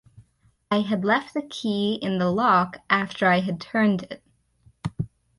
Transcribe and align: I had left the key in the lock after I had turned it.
I 0.71 0.79
had 0.79 1.05
left 1.05 1.35
the 1.35 1.43
key 1.43 1.99
in 2.01 2.17
the 2.17 2.31
lock 2.31 2.77
after 2.89 3.27
I 3.27 3.41
had 3.41 3.61
turned 3.61 4.01
it. 4.09 4.23